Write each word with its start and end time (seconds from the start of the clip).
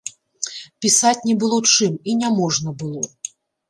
Пісаць 0.85 1.21
не 1.27 1.37
было 1.45 1.59
чым, 1.75 1.93
і 2.09 2.19
няможна 2.25 2.79
было. 2.85 3.09